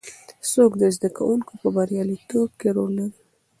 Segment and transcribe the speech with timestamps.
[0.51, 3.17] څوک د زده کوونکو په بریالیتوب کې رول لري؟